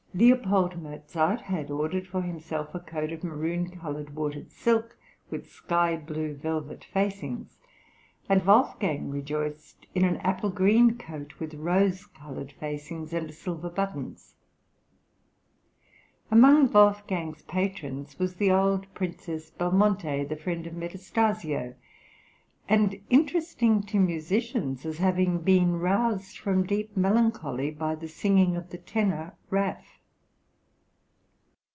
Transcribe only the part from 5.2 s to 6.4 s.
with sky blue